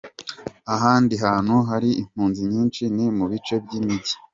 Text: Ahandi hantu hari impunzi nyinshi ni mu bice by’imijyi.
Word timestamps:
Ahandi 0.75 1.13
hantu 1.25 1.55
hari 1.69 1.89
impunzi 2.01 2.41
nyinshi 2.51 2.83
ni 2.95 3.05
mu 3.17 3.25
bice 3.31 3.53
by’imijyi. 3.63 4.15